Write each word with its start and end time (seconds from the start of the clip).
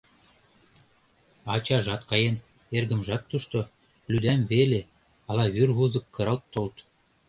Ачажат 1.53 2.01
каен, 2.09 2.35
эргымжат 2.77 3.23
тушто, 3.29 3.59
лӱдам 4.11 4.41
веле, 4.51 4.81
ала 5.29 5.45
вӱр 5.53 5.69
вузык 5.77 6.05
кыралт 6.15 6.43
толыт. 6.53 6.77